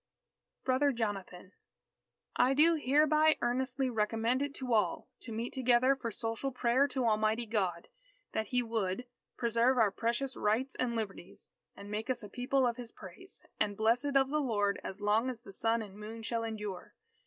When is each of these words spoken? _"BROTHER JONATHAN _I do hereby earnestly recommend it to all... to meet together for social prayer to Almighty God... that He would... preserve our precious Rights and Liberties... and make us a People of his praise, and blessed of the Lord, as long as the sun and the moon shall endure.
_"BROTHER 0.65 0.93
JONATHAN 0.93 1.51
_I 2.39 2.55
do 2.57 2.73
hereby 2.83 3.37
earnestly 3.39 3.87
recommend 3.87 4.41
it 4.41 4.55
to 4.55 4.73
all... 4.73 5.07
to 5.19 5.31
meet 5.31 5.53
together 5.53 5.95
for 5.95 6.09
social 6.09 6.51
prayer 6.51 6.87
to 6.87 7.05
Almighty 7.05 7.45
God... 7.45 7.87
that 8.31 8.47
He 8.47 8.63
would... 8.63 9.05
preserve 9.37 9.77
our 9.77 9.91
precious 9.91 10.35
Rights 10.35 10.73
and 10.73 10.95
Liberties... 10.95 11.51
and 11.75 11.91
make 11.91 12.09
us 12.09 12.23
a 12.23 12.29
People 12.29 12.65
of 12.65 12.77
his 12.77 12.91
praise, 12.91 13.43
and 13.59 13.77
blessed 13.77 14.15
of 14.15 14.31
the 14.31 14.41
Lord, 14.41 14.81
as 14.83 15.01
long 15.01 15.29
as 15.29 15.41
the 15.41 15.53
sun 15.53 15.83
and 15.83 15.93
the 15.93 15.99
moon 15.99 16.23
shall 16.23 16.43
endure. 16.43 16.95